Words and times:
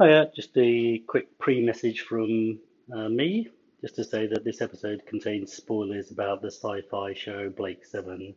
Hiya, 0.00 0.32
just 0.34 0.50
a 0.56 0.98
quick 1.06 1.38
pre-message 1.38 2.00
from 2.02 2.58
uh, 2.92 3.08
me, 3.08 3.48
just 3.80 3.94
to 3.96 4.04
say 4.04 4.26
that 4.26 4.44
this 4.44 4.60
episode 4.60 5.06
contains 5.06 5.52
spoilers 5.52 6.10
about 6.10 6.42
the 6.42 6.48
sci-fi 6.50 7.14
show 7.14 7.48
Blake 7.50 7.86
Seven. 7.86 8.34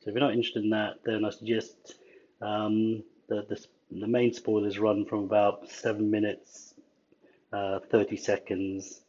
So 0.00 0.10
if 0.10 0.14
you're 0.14 0.20
not 0.20 0.34
interested 0.34 0.64
in 0.64 0.70
that, 0.70 0.96
then 1.04 1.24
I 1.24 1.30
suggest 1.30 1.94
um, 2.42 3.02
the, 3.28 3.46
the 3.48 3.66
the 3.90 4.06
main 4.06 4.34
spoilers 4.34 4.78
run 4.78 5.06
from 5.06 5.24
about 5.24 5.70
seven 5.70 6.10
minutes, 6.10 6.74
uh, 7.52 7.80
30 7.90 8.16
seconds 8.18 9.00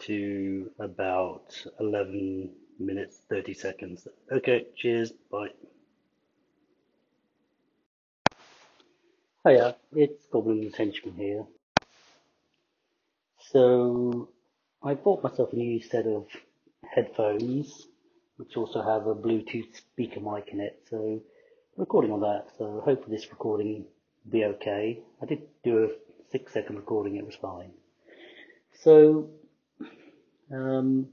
to 0.00 0.70
about 0.78 1.56
11 1.80 2.50
minutes, 2.78 3.20
30 3.30 3.54
seconds. 3.54 4.08
Okay, 4.30 4.66
cheers, 4.76 5.12
bye. 5.30 5.48
Hiya, 9.46 9.76
it's 9.92 10.26
Goblin 10.26 10.72
Henchman 10.76 11.14
here. 11.14 11.44
So 13.52 14.30
I 14.82 14.94
bought 14.94 15.22
myself 15.22 15.52
a 15.52 15.56
new 15.56 15.80
set 15.80 16.04
of 16.04 16.26
headphones, 16.82 17.86
which 18.38 18.56
also 18.56 18.82
have 18.82 19.06
a 19.06 19.14
Bluetooth 19.14 19.76
speaker 19.76 20.18
mic 20.18 20.48
in 20.48 20.58
it. 20.58 20.82
So 20.90 21.22
recording 21.76 22.10
on 22.10 22.22
that. 22.22 22.46
So 22.58 22.82
hopefully 22.84 23.16
this 23.16 23.30
recording 23.30 23.84
will 24.24 24.32
be 24.32 24.44
okay. 24.46 24.98
I 25.22 25.26
did 25.26 25.42
do 25.62 25.84
a 25.84 25.88
six 26.32 26.52
second 26.52 26.74
recording. 26.74 27.14
It 27.14 27.24
was 27.24 27.36
fine. 27.36 27.70
So 28.80 29.30
um, 30.52 31.06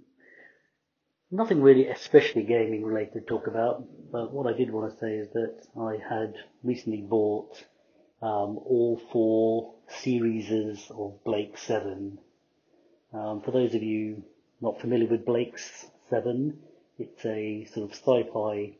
nothing 1.29 1.61
really 1.61 1.85
especially 1.85 2.45
gaming 2.45 2.83
related 2.83 3.13
to 3.13 3.21
talk 3.21 3.45
about. 3.45 3.83
But 4.11 4.33
what 4.33 4.51
I 4.51 4.57
did 4.57 4.71
want 4.71 4.91
to 4.91 4.97
say 4.97 5.17
is 5.17 5.29
that 5.33 5.67
I 5.79 5.97
had 6.09 6.33
recently 6.63 7.01
bought 7.07 7.63
um, 8.23 8.57
all 8.57 9.01
four 9.11 9.73
series 10.01 10.49
of 10.89 11.21
Blake 11.25 11.57
Seven. 11.57 12.19
Um, 13.13 13.41
for 13.41 13.51
those 13.51 13.75
of 13.75 13.83
you 13.83 14.23
not 14.61 14.79
familiar 14.79 15.07
with 15.07 15.25
Blake's 15.25 15.85
Seven, 16.09 16.59
it's 16.97 17.25
a 17.25 17.65
sort 17.73 17.89
of 17.89 17.95
sci-fi 17.97 18.77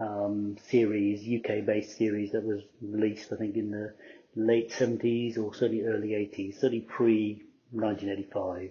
um, 0.00 0.56
series, 0.70 1.20
UK-based 1.20 1.98
series 1.98 2.32
that 2.32 2.42
was 2.42 2.62
released, 2.80 3.30
I 3.34 3.36
think, 3.36 3.56
in 3.56 3.70
the 3.70 3.92
late 4.34 4.70
70s 4.70 5.36
or 5.36 5.54
certainly 5.54 5.84
early 5.84 6.08
80s, 6.08 6.54
certainly 6.54 6.80
pre 6.80 7.42
1985. 7.70 8.70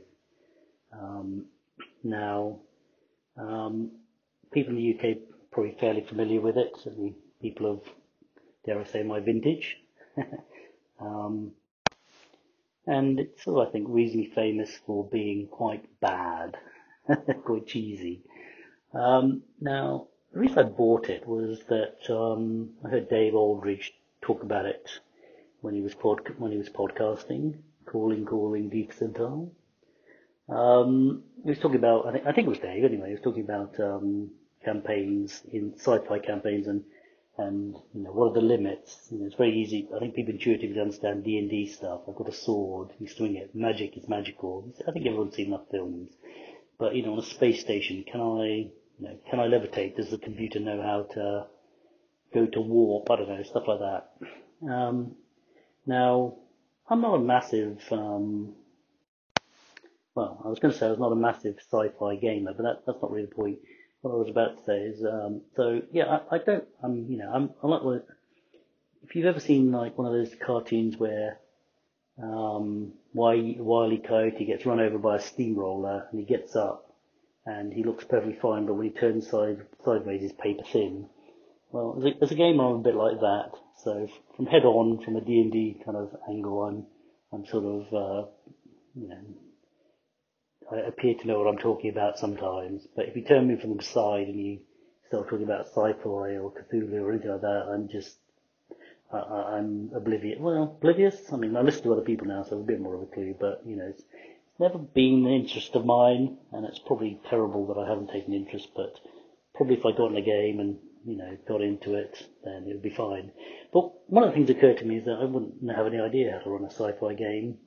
Um, 0.92 1.46
now, 2.04 2.62
um, 3.38 3.92
people 4.52 4.76
in 4.76 4.78
the 4.78 4.98
UK 4.98 5.18
probably 5.52 5.78
fairly 5.80 6.02
familiar 6.02 6.42
with 6.42 6.58
it, 6.58 6.72
certainly 6.84 7.16
people 7.44 7.72
of, 7.72 7.82
dare 8.66 8.80
I 8.80 8.86
say, 8.86 9.04
my 9.04 9.20
vintage. 9.20 9.83
Um, 11.00 11.52
and 12.88 13.20
it's 13.20 13.48
I 13.48 13.66
think, 13.66 13.88
reasonably 13.90 14.32
famous 14.32 14.72
for 14.86 15.06
being 15.06 15.48
quite 15.48 16.00
bad, 16.00 16.58
quite 17.46 17.68
cheesy. 17.68 18.22
Um, 18.94 19.44
now, 19.62 20.08
the 20.34 20.40
reason 20.40 20.60
I 20.60 20.64
bought 20.64 21.10
it 21.10 21.28
was 21.28 21.62
that 21.70 22.10
um, 22.10 22.72
I 22.86 22.90
heard 22.90 23.10
Dave 23.10 23.36
Aldridge 23.36 23.94
talk 24.22 24.44
about 24.44 24.66
it 24.66 24.90
when 25.62 25.74
he 25.74 25.82
was 25.82 25.96
pod- 25.96 26.36
when 26.38 26.52
he 26.52 26.58
was 26.58 26.70
podcasting, 26.70 27.56
calling, 27.86 28.26
calling 28.26 28.70
deep 28.70 28.94
percentile. 28.94 29.52
Um, 30.50 31.24
he 31.44 31.50
was 31.50 31.60
talking 31.60 31.78
about, 31.78 32.08
I 32.08 32.12
think, 32.14 32.28
I 32.28 32.32
think 32.34 32.48
it 32.48 32.50
was 32.50 32.60
Dave 32.60 32.84
anyway. 32.84 33.08
He 33.08 33.14
was 33.14 33.22
talking 33.24 33.44
about 33.44 33.80
um, 33.80 34.32
campaigns 34.64 35.42
in 35.52 35.74
sci-fi 35.76 36.20
campaigns 36.20 36.68
and 36.68 36.84
and 37.38 37.76
you 37.94 38.04
know 38.04 38.12
what 38.12 38.32
are 38.32 38.34
the 38.34 38.42
limits. 38.42 39.08
You 39.12 39.20
know, 39.20 39.26
it's 39.26 39.36
very 39.36 39.58
easy. 39.58 39.88
I 39.96 40.00
think 40.00 40.16
people 40.16 40.34
intuitively 40.34 40.80
understand 40.80 41.24
D 41.24 41.38
and 41.38 41.50
D 41.50 41.68
stuff. 41.68 42.02
I've 42.08 42.16
got 42.16 42.30
a 42.30 42.34
sword, 42.34 42.90
you 43.00 43.08
swing 43.08 43.36
it. 43.36 43.56
Magic 43.56 43.98
is 43.98 44.08
magical. 44.08 44.72
I 44.88 44.92
think 44.92 45.06
everyone's 45.06 45.36
seen 45.36 45.48
enough 45.48 45.70
films. 45.72 46.12
But 46.78 46.96
you 46.96 47.04
know, 47.04 47.14
on 47.14 47.20
a 47.20 47.24
space 47.24 47.62
station, 47.62 48.04
can 48.10 48.22
I, 48.22 48.46
you 48.46 48.72
know, 49.00 49.18
can 49.30 49.40
I 49.40 49.48
levitate? 49.48 49.96
Does 49.96 50.12
the 50.12 50.18
computer 50.18 50.60
know 50.60 50.82
how 50.82 51.04
to 51.14 51.48
go 52.34 52.46
to 52.46 52.62
warp? 52.62 53.10
I 53.10 53.16
don't 53.16 53.30
know, 53.30 53.44
stuff 53.44 53.68
like 53.68 53.80
that. 53.80 54.72
Um, 54.72 55.16
now, 55.86 56.36
I'm 56.88 57.02
not 57.02 57.16
a 57.16 57.20
massive, 57.20 57.82
um, 57.92 58.54
well, 60.16 60.42
I 60.46 60.48
was 60.48 60.60
going 60.60 60.72
to 60.74 60.78
say 60.78 60.88
I 60.88 60.92
was 60.92 61.00
not 61.00 61.12
a 61.12 61.16
massive 61.16 61.58
sci-fi 61.60 62.16
gamer, 62.16 62.54
but 62.54 62.64
that, 62.64 62.86
that's 62.86 63.02
not 63.02 63.12
really 63.12 63.26
the 63.26 63.36
point 63.36 63.60
what 64.04 64.12
I 64.12 64.18
was 64.18 64.30
about 64.30 64.58
to 64.58 64.64
say 64.66 64.80
is, 64.80 65.04
um, 65.06 65.42
so 65.56 65.82
yeah, 65.94 66.20
I, 66.30 66.36
I 66.36 66.38
don't, 66.40 66.66
I'm, 66.84 67.06
you 67.10 67.18
know, 67.18 67.32
I'm, 67.34 67.52
I 67.64 67.68
like 67.68 68.04
if 69.04 69.16
you've 69.16 69.26
ever 69.26 69.40
seen 69.40 69.72
like 69.72 69.98
one 69.98 70.08
of 70.08 70.14
those 70.14 70.36
cartoons 70.46 70.98
where, 70.98 71.40
um, 72.22 72.92
Wile, 73.14 73.98
Coyote 74.06 74.46
gets 74.46 74.66
run 74.66 74.82
over 74.82 74.98
by 74.98 75.18
a 75.18 75.22
steamroller 75.22 76.08
and 76.12 76.20
he 76.20 76.26
gets 76.26 76.54
up 76.54 76.94
and 77.46 77.72
he 77.72 77.84
looks 77.84 78.04
perfectly 78.04 78.38
fine, 78.42 78.66
but 78.66 78.74
when 78.74 78.88
he 78.88 78.94
turns 78.94 79.30
side, 79.30 79.62
sideways, 79.86 80.22
he's 80.22 80.34
paper 80.34 80.64
thin. 80.70 81.08
Well, 81.72 81.96
as 81.98 82.04
a, 82.04 82.24
as 82.26 82.32
a 82.32 82.36
gamer, 82.36 82.66
I'm 82.66 82.76
a 82.76 82.80
bit 82.80 82.96
like 82.96 83.22
that. 83.22 83.52
So 83.86 84.10
from 84.36 84.48
head 84.48 84.66
on, 84.66 85.02
from 85.02 85.16
a 85.16 85.22
D&D 85.22 85.82
kind 85.86 85.96
of 85.96 86.14
angle, 86.30 86.64
I'm, 86.64 86.86
I'm 87.32 87.46
sort 87.46 87.64
of, 87.64 87.82
uh, 87.94 88.28
you 88.96 89.08
know, 89.08 89.22
I 90.72 90.78
appear 90.78 91.16
to 91.16 91.28
know 91.28 91.40
what 91.40 91.48
I'm 91.48 91.58
talking 91.58 91.90
about 91.90 92.18
sometimes, 92.18 92.88
but 92.96 93.08
if 93.08 93.16
you 93.16 93.24
turn 93.24 93.48
me 93.48 93.58
from 93.60 93.78
the 93.78 93.84
side 93.84 94.28
and 94.28 94.40
you 94.40 94.60
start 95.08 95.30
talking 95.30 95.46
about 95.46 95.68
sci-fi 95.68 96.38
or 96.38 96.52
Cthulhu 96.52 97.02
or 97.02 97.12
anything 97.12 97.32
like 97.32 97.42
that, 97.42 97.68
I'm 97.72 97.90
just, 97.90 98.18
I, 99.12 99.58
am 99.58 99.92
oblivious. 99.96 100.40
Well, 100.40 100.64
oblivious? 100.64 101.32
I 101.32 101.38
mean, 101.38 101.56
I 101.56 101.62
listen 101.62 101.84
to 101.84 101.94
other 101.94 102.02
people 102.02 102.28
now, 102.28 102.44
so 102.44 102.52
I 102.52 102.54
have 102.56 102.64
a 102.64 102.68
bit 102.68 102.82
more 102.82 102.96
of 102.96 103.04
a 103.04 103.06
clue, 103.06 103.36
but, 103.40 103.62
you 103.66 103.76
know, 103.76 103.86
it's, 103.86 104.02
it's 104.02 104.60
never 104.60 104.78
been 104.80 105.26
an 105.26 105.34
interest 105.34 105.76
of 105.76 105.86
mine, 105.86 106.38
and 106.52 106.66
it's 106.66 106.80
probably 106.80 107.20
terrible 107.30 107.68
that 107.68 107.80
I 107.80 107.88
haven't 107.88 108.12
taken 108.12 108.34
interest, 108.34 108.70
but 108.76 109.00
probably 109.56 109.76
if 109.76 109.86
I 109.86 109.92
got 109.92 110.12
in 110.12 110.18
a 110.18 110.22
game 110.22 110.60
and, 110.60 110.78
you 111.06 111.18
know, 111.18 111.38
got 111.48 111.62
into 111.62 111.96
it, 111.96 112.18
then 112.44 112.66
it 112.68 112.74
would 112.74 112.82
be 112.82 112.90
fine. 112.90 113.32
But 113.72 113.92
one 114.10 114.24
of 114.24 114.30
the 114.30 114.34
things 114.34 114.48
that 114.48 114.58
occurred 114.58 114.78
to 114.78 114.86
me 114.86 114.98
is 114.98 115.06
that 115.06 115.20
I 115.22 115.26
wouldn't 115.26 115.70
have 115.76 115.88
any 115.88 116.00
idea 116.00 116.32
how 116.32 116.40
to 116.40 116.50
run 116.50 116.64
a 116.64 116.72
sci-fi 116.72 117.14
game 117.14 117.58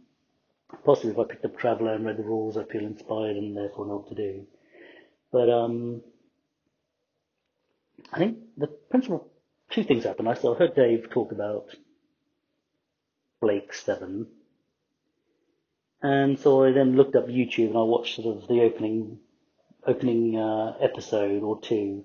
possibly 0.85 1.13
if 1.13 1.19
I 1.19 1.25
picked 1.25 1.45
up 1.45 1.59
Traveller 1.59 1.95
and 1.95 2.05
read 2.05 2.17
the 2.17 2.23
rules, 2.23 2.57
I'd 2.57 2.69
feel 2.69 2.83
inspired 2.83 3.37
and 3.37 3.57
therefore 3.57 3.87
know 3.87 3.97
what 3.97 4.09
to 4.09 4.15
do. 4.15 4.47
But 5.33 5.51
um, 5.51 6.03
I 8.13 8.19
think 8.19 8.39
the 8.57 8.67
principal 8.67 9.31
two 9.71 9.85
things 9.85 10.05
happened. 10.05 10.29
I 10.29 10.35
saw 10.35 10.55
heard 10.55 10.75
Dave 10.75 11.11
talk 11.11 11.33
about 11.33 11.75
Blake 13.41 13.73
Seven, 13.75 14.27
and 16.03 16.39
so 16.39 16.65
I 16.65 16.73
then 16.73 16.97
looked 16.97 17.17
up 17.17 17.27
YouTube 17.27 17.69
and 17.69 17.79
I 17.79 17.83
watched 17.83 18.17
sort 18.17 18.37
of 18.37 18.49
the 18.49 18.63
opening 18.63 19.19
opening 19.87 20.37
uh, 20.37 20.77
episode 20.81 21.43
or 21.43 21.61
two. 21.61 22.05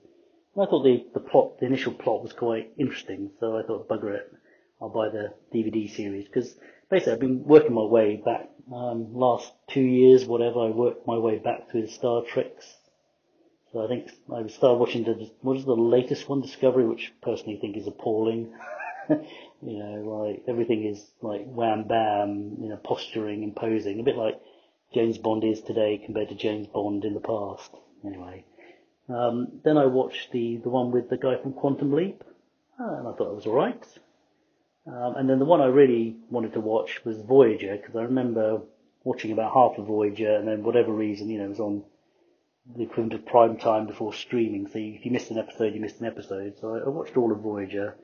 And 0.56 0.64
I 0.64 0.70
thought 0.70 0.84
the, 0.84 1.06
the 1.14 1.20
plot, 1.20 1.60
the 1.60 1.66
initial 1.66 1.94
plot 1.94 2.22
was 2.22 2.34
quite 2.34 2.72
interesting, 2.78 3.32
so 3.40 3.58
I 3.58 3.64
thought, 3.64 3.88
bugger 3.88 4.16
it, 4.16 4.32
I'll 4.82 4.90
buy 4.90 5.10
the 5.10 5.34
DVD 5.54 5.90
series 5.90 6.26
because 6.26 6.56
basically 6.92 7.14
I've 7.14 7.20
been 7.20 7.44
working 7.44 7.74
my 7.74 7.84
way 7.84 8.22
back 8.24 8.50
um, 8.72 9.14
last 9.14 9.52
two 9.70 9.82
years, 9.82 10.26
whatever, 10.26 10.60
I 10.60 10.70
worked 10.70 11.06
my 11.08 11.18
way 11.18 11.40
back 11.40 11.70
through 11.70 11.84
the 11.84 11.92
Star 11.92 12.22
Treks. 12.24 12.66
So 13.72 13.84
I 13.84 13.88
think 13.88 14.12
I 14.34 14.48
started 14.48 14.80
watching 14.80 15.04
the, 15.04 15.30
what 15.42 15.58
is 15.58 15.66
the 15.66 15.76
latest 15.76 16.30
one, 16.30 16.42
Discovery, 16.42 16.86
which 16.86 17.12
I 17.12 17.26
personally 17.26 17.58
think 17.60 17.78
is 17.78 17.88
appalling. 17.88 18.54
you 19.10 19.20
know, 19.62 20.26
like 20.26 20.44
everything 20.48 20.86
is 20.86 21.04
like 21.22 21.46
wham 21.46 21.86
bam, 21.88 22.58
you 22.62 22.70
know, 22.70 22.78
posturing 22.78 23.44
and 23.44 23.56
posing, 23.56 24.00
a 24.00 24.04
bit 24.04 24.18
like 24.18 24.40
James 24.94 25.18
Bond 25.18 25.44
is 25.44 25.62
today 25.62 26.02
compared 26.04 26.30
to 26.30 26.36
James 26.36 26.68
Bond 26.68 27.06
in 27.06 27.14
the 27.14 27.22
past. 27.22 27.72
Anyway, 28.06 28.44
um, 29.10 29.60
then 29.64 29.78
I 29.78 29.86
watched 29.86 30.32
the 30.32 30.58
the 30.58 30.70
one 30.70 30.92
with 30.92 31.10
the 31.10 31.18
guy 31.18 31.38
from 31.42 31.54
Quantum 31.54 31.94
Leap, 31.94 32.24
and 32.78 33.08
I 33.08 33.14
thought 33.14 33.32
it 33.32 33.36
was 33.36 33.48
alright. 33.48 33.86
Um, 34.88 35.16
and 35.16 35.30
then 35.30 35.40
the 35.40 35.46
one 35.46 35.62
I 35.62 35.68
really 35.68 36.18
wanted 36.30 36.54
to 36.54 36.60
watch 36.60 37.06
was 37.06 37.22
Voyager 37.22 37.78
because 37.78 37.96
I 37.96 38.04
remember 38.04 38.62
watching 39.04 39.32
about 39.32 39.54
half 39.54 39.78
of 39.78 39.88
Voyager, 39.88 40.36
and 40.36 40.48
then 40.48 40.64
whatever 40.64 40.92
reason, 40.92 41.30
you 41.30 41.40
know, 41.40 41.46
it 41.46 41.50
was 41.50 41.60
on 41.60 41.84
the 42.76 42.84
equivalent 42.84 43.14
of 43.14 43.26
prime 43.26 43.58
time 43.58 43.88
before 43.88 44.14
streaming. 44.14 44.68
So 44.68 44.78
if 44.78 45.06
you 45.06 45.12
missed 45.12 45.32
an 45.32 45.38
episode, 45.38 45.74
you 45.74 45.82
missed 45.82 46.00
an 46.00 46.08
episode. 46.08 46.56
So 46.60 46.76
I, 46.76 46.80
I 46.80 46.90
watched 46.90 47.18
all 47.18 47.32
of 47.32 47.40
Voyager, 47.40 47.96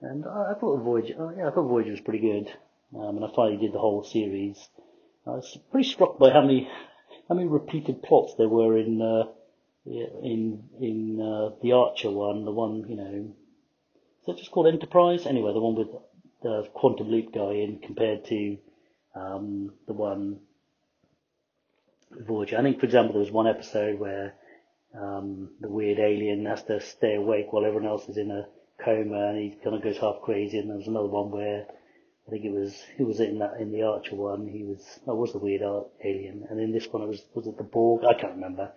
and 0.00 0.26
I, 0.26 0.52
I 0.52 0.54
thought 0.58 0.82
Voyager, 0.82 1.14
oh 1.18 1.32
yeah, 1.36 1.48
I 1.48 1.50
thought 1.50 1.68
Voyager 1.68 1.90
was 1.90 2.00
pretty 2.00 2.20
good. 2.20 2.52
Um, 2.94 3.16
and 3.16 3.24
I 3.24 3.28
finally 3.34 3.58
did 3.58 3.72
the 3.72 3.78
whole 3.78 4.02
series. 4.02 4.68
I 5.26 5.30
was 5.30 5.58
pretty 5.70 5.88
struck 5.88 6.18
by 6.18 6.30
how 6.30 6.40
many 6.40 6.70
how 7.28 7.34
many 7.34 7.46
repeated 7.46 8.02
plots 8.02 8.34
there 8.38 8.48
were 8.48 8.78
in 8.78 9.02
uh, 9.02 9.24
in 9.86 10.64
in 10.80 11.20
uh, 11.20 11.56
the 11.62 11.72
Archer 11.72 12.10
one, 12.10 12.44
the 12.44 12.50
one 12.50 12.86
you 12.88 12.96
know. 12.96 13.34
Is 14.20 14.26
that 14.26 14.38
just 14.38 14.50
called 14.50 14.68
Enterprise? 14.68 15.26
Anyway, 15.26 15.52
the 15.52 15.60
one 15.60 15.74
with 15.74 15.88
the 16.42 16.68
Quantum 16.74 17.08
Loop 17.10 17.32
guy 17.32 17.52
in 17.52 17.80
compared 17.80 18.24
to 18.26 18.58
um, 19.14 19.72
the 19.86 19.92
one 19.92 20.40
Voyager. 22.10 22.56
I 22.56 22.62
think, 22.62 22.80
for 22.80 22.86
example, 22.86 23.12
there 23.14 23.20
was 23.20 23.30
one 23.30 23.46
episode 23.46 23.98
where 23.98 24.34
um, 24.98 25.50
the 25.60 25.68
weird 25.68 25.98
alien 25.98 26.46
has 26.46 26.62
to 26.64 26.80
stay 26.80 27.14
awake 27.14 27.52
while 27.52 27.66
everyone 27.66 27.88
else 27.88 28.08
is 28.08 28.16
in 28.16 28.30
a 28.30 28.46
coma 28.82 29.28
and 29.28 29.38
he 29.38 29.58
kind 29.62 29.76
of 29.76 29.82
goes 29.82 29.98
half 29.98 30.22
crazy. 30.22 30.58
And 30.58 30.70
there 30.70 30.78
was 30.78 30.86
another 30.86 31.08
one 31.08 31.30
where 31.30 31.66
I 32.26 32.30
think 32.30 32.44
it 32.44 32.52
was 32.52 32.82
who 32.96 33.06
was 33.06 33.20
it 33.20 33.30
in 33.30 33.38
that 33.38 33.60
in 33.60 33.72
the 33.72 33.82
Archer 33.82 34.14
one? 34.14 34.46
He 34.46 34.62
was 34.62 35.00
that 35.06 35.14
was 35.14 35.32
the 35.32 35.38
weird 35.38 35.62
alien, 36.04 36.46
and 36.50 36.60
in 36.60 36.72
this 36.72 36.86
one 36.88 37.02
it 37.02 37.08
was 37.08 37.24
was 37.34 37.46
it 37.46 37.56
the 37.56 37.64
Borg? 37.64 38.04
I 38.04 38.14
can't 38.14 38.34
remember. 38.34 38.70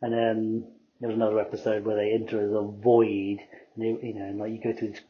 And 0.00 0.12
then 0.12 0.66
there 1.00 1.08
was 1.08 1.16
another 1.16 1.40
episode 1.40 1.84
where 1.84 1.96
they 1.96 2.12
enter 2.12 2.40
a 2.56 2.62
void, 2.62 3.38
and 3.74 3.78
they, 3.78 4.06
you 4.06 4.14
know, 4.14 4.24
and 4.24 4.38
like 4.38 4.52
you 4.52 4.60
go 4.62 4.72
through 4.78 4.90
this 4.90 5.00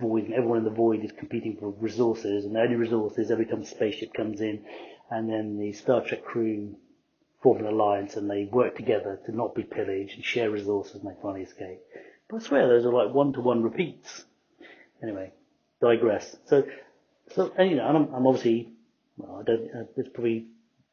void, 0.00 0.24
and 0.24 0.34
everyone 0.34 0.58
in 0.58 0.64
the 0.64 0.70
void 0.70 1.04
is 1.04 1.12
competing 1.12 1.56
for 1.56 1.70
resources, 1.70 2.44
and 2.44 2.54
the 2.54 2.60
only 2.60 2.76
resources 2.76 3.30
every 3.30 3.46
time 3.46 3.62
a 3.62 3.66
spaceship 3.66 4.14
comes 4.14 4.40
in, 4.40 4.64
and 5.10 5.28
then 5.28 5.58
the 5.58 5.72
Star 5.72 6.04
Trek 6.04 6.24
crew 6.24 6.76
form 7.42 7.58
an 7.58 7.66
alliance 7.66 8.16
and 8.16 8.30
they 8.30 8.44
work 8.44 8.76
together 8.76 9.18
to 9.26 9.34
not 9.34 9.54
be 9.54 9.62
pillaged 9.62 10.14
and 10.14 10.24
share 10.24 10.50
resources 10.50 10.96
and 10.96 11.10
they 11.10 11.20
finally 11.22 11.42
escape. 11.42 11.80
But 12.28 12.42
I 12.42 12.44
swear 12.44 12.68
those 12.68 12.84
are 12.84 12.92
like 12.92 13.14
one 13.14 13.32
to 13.34 13.40
one 13.40 13.62
repeats. 13.62 14.24
Anyway, 15.02 15.32
digress. 15.80 16.36
So, 16.46 16.64
so 17.34 17.52
and, 17.56 17.70
you 17.70 17.76
know, 17.76 17.88
and 17.88 17.96
I'm, 17.96 18.14
I'm 18.14 18.26
obviously, 18.26 18.68
well, 19.16 19.40
I 19.40 19.42
don't. 19.42 19.70
Uh, 19.70 19.84
there's 19.96 20.08
probably 20.08 20.46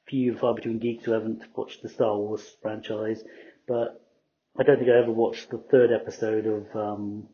few 0.07 0.31
and 0.31 0.39
far 0.39 0.55
between 0.55 0.79
geeks 0.79 1.03
who 1.03 1.11
haven't 1.11 1.43
watched 1.55 1.83
the 1.83 1.89
Star 1.89 2.15
Wars 2.15 2.55
franchise, 2.61 3.21
but 3.67 4.01
I 4.57 4.63
don't 4.63 4.77
think 4.77 4.89
I 4.89 4.97
ever 4.97 5.11
watched 5.11 5.49
the 5.49 5.57
third 5.57 5.91
episode 5.91 6.45
of 6.47 6.75
um, 6.75 7.27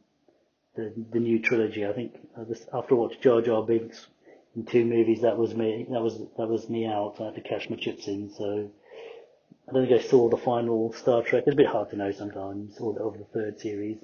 the 0.75 0.93
the 1.11 1.19
new 1.19 1.39
trilogy. 1.39 1.85
I 1.85 1.93
think 1.93 2.13
uh, 2.37 2.45
after 2.77 2.95
I 2.95 2.97
watched 2.97 3.21
Jar 3.21 3.41
Jar 3.41 3.63
Binks 3.63 4.07
in 4.55 4.65
two 4.65 4.85
movies, 4.85 5.21
that 5.21 5.37
was 5.37 5.53
me. 5.53 5.85
That 5.89 6.01
was 6.01 6.17
that 6.37 6.47
was 6.47 6.69
me 6.69 6.85
out. 6.85 7.17
I 7.19 7.25
had 7.25 7.35
to 7.35 7.41
cash 7.41 7.69
my 7.69 7.75
chips 7.75 8.07
in. 8.07 8.31
So 8.31 8.71
I 9.67 9.73
don't 9.73 9.87
think 9.87 10.01
I 10.01 10.03
saw 10.03 10.29
the 10.29 10.37
final 10.37 10.93
Star 10.93 11.23
Trek. 11.23 11.43
It's 11.47 11.53
a 11.53 11.57
bit 11.57 11.67
hard 11.67 11.89
to 11.91 11.95
know 11.95 12.11
sometimes, 12.11 12.77
or 12.79 13.01
over 13.01 13.17
the 13.17 13.25
third 13.25 13.59
series. 13.59 13.97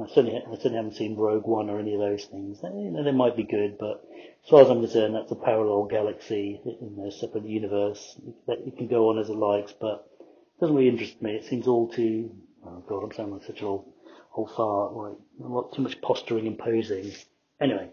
I 0.00 0.08
certainly, 0.08 0.36
I 0.36 0.54
certainly 0.56 0.76
haven't 0.76 0.96
seen 0.96 1.14
Rogue 1.16 1.46
One 1.46 1.70
or 1.70 1.78
any 1.78 1.94
of 1.94 2.00
those 2.00 2.24
things. 2.24 2.58
You 2.64 2.90
know, 2.90 3.04
they 3.04 3.12
might 3.12 3.36
be 3.36 3.44
good, 3.44 3.78
but 3.78 4.04
as 4.42 4.50
far 4.50 4.62
as 4.62 4.68
I'm 4.68 4.80
concerned, 4.80 5.14
that's 5.14 5.30
a 5.30 5.36
parallel 5.36 5.84
galaxy 5.84 6.60
in 6.64 6.98
a 7.06 7.12
separate 7.12 7.46
universe 7.46 8.20
that 8.48 8.58
it 8.66 8.76
can 8.76 8.88
go 8.88 9.10
on 9.10 9.18
as 9.20 9.28
it 9.28 9.36
likes, 9.36 9.72
but 9.72 10.10
it 10.18 10.60
doesn't 10.60 10.74
really 10.74 10.88
interest 10.88 11.22
me. 11.22 11.36
It 11.36 11.44
seems 11.44 11.68
all 11.68 11.88
too, 11.88 12.34
oh 12.66 12.82
god, 12.88 13.04
I'm 13.04 13.12
sounding 13.12 13.34
like 13.34 13.46
such 13.46 13.60
an 13.60 13.66
old, 13.66 13.92
old 14.34 14.50
fart, 14.52 14.92
like, 14.94 15.16
a 15.42 15.48
lot 15.48 15.72
too 15.72 15.82
much 15.82 16.00
posturing 16.00 16.46
and 16.46 16.58
posing. 16.58 17.12
Anyway, 17.60 17.88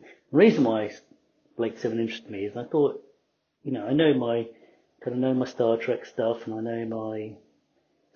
the 0.00 0.36
reason 0.36 0.64
why 0.64 0.90
Blake 1.56 1.78
7 1.78 1.98
interested 1.98 2.30
me 2.30 2.46
is 2.46 2.56
I 2.56 2.64
thought, 2.64 3.02
you 3.62 3.72
know, 3.72 3.86
I 3.86 3.92
know 3.92 4.14
my, 4.14 4.46
kind 5.04 5.14
of 5.14 5.18
know 5.18 5.34
my 5.34 5.46
Star 5.46 5.76
Trek 5.76 6.06
stuff 6.06 6.46
and 6.46 6.54
I 6.54 6.60
know 6.60 6.86
my 6.86 7.36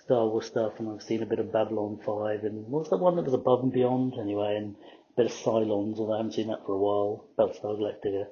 Star 0.05 0.26
Wars 0.26 0.46
stuff, 0.46 0.75
and 0.79 0.91
I've 0.91 1.02
seen 1.02 1.23
a 1.23 1.26
bit 1.26 1.38
of 1.38 1.50
Babylon 1.50 1.99
5, 2.05 2.44
and 2.44 2.67
was 2.69 2.91
that 2.91 2.99
one 2.99 3.17
that 3.17 3.25
was 3.25 3.32
Above 3.32 3.62
and 3.62 3.73
Beyond, 3.73 4.14
anyway, 4.20 4.56
and 4.56 4.76
a 4.76 5.17
bit 5.17 5.26
of 5.26 5.32
Cylons, 5.32 5.99
although 5.99 6.12
I 6.12 6.19
haven't 6.19 6.32
seen 6.32 6.49
that 6.49 6.67
for 6.67 6.73
a 6.73 6.79
while, 6.79 7.25
Battlestar 7.38 7.79
Galactica. 7.79 8.26